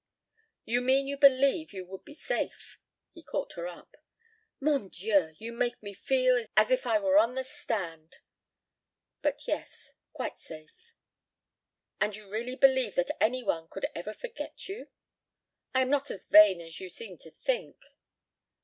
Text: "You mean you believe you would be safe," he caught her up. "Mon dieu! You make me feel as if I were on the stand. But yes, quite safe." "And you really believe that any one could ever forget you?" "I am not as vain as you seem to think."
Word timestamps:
"You 0.65 0.81
mean 0.81 1.05
you 1.07 1.15
believe 1.15 1.73
you 1.73 1.85
would 1.85 2.03
be 2.03 2.15
safe," 2.15 2.79
he 3.13 3.21
caught 3.21 3.53
her 3.53 3.67
up. 3.67 3.97
"Mon 4.59 4.89
dieu! 4.89 5.35
You 5.37 5.53
make 5.53 5.83
me 5.83 5.93
feel 5.93 6.43
as 6.57 6.71
if 6.71 6.87
I 6.87 6.97
were 6.97 7.19
on 7.19 7.35
the 7.35 7.43
stand. 7.43 8.17
But 9.21 9.47
yes, 9.47 9.93
quite 10.11 10.39
safe." 10.39 10.95
"And 11.99 12.15
you 12.15 12.27
really 12.27 12.55
believe 12.55 12.95
that 12.95 13.11
any 13.21 13.43
one 13.43 13.67
could 13.67 13.85
ever 13.93 14.15
forget 14.15 14.67
you?" 14.67 14.87
"I 15.75 15.81
am 15.81 15.91
not 15.91 16.09
as 16.09 16.23
vain 16.25 16.61
as 16.61 16.79
you 16.79 16.89
seem 16.89 17.17
to 17.19 17.29
think." 17.29 17.77